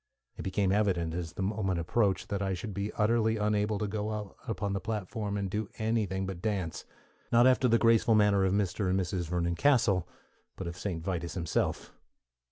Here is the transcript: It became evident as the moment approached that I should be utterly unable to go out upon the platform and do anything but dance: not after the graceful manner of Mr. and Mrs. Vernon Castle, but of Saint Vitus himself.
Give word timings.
It 0.35 0.41
became 0.41 0.71
evident 0.71 1.13
as 1.13 1.33
the 1.33 1.43
moment 1.43 1.79
approached 1.79 2.29
that 2.29 2.41
I 2.41 2.55
should 2.55 2.73
be 2.73 2.91
utterly 2.93 3.37
unable 3.37 3.77
to 3.77 3.85
go 3.87 4.09
out 4.13 4.35
upon 4.47 4.73
the 4.73 4.79
platform 4.79 5.37
and 5.37 5.47
do 5.47 5.69
anything 5.77 6.25
but 6.25 6.41
dance: 6.41 6.85
not 7.31 7.45
after 7.45 7.67
the 7.67 7.77
graceful 7.77 8.15
manner 8.15 8.43
of 8.43 8.51
Mr. 8.51 8.89
and 8.89 8.99
Mrs. 8.99 9.29
Vernon 9.29 9.53
Castle, 9.53 10.07
but 10.55 10.65
of 10.65 10.75
Saint 10.75 11.03
Vitus 11.03 11.35
himself. 11.35 11.93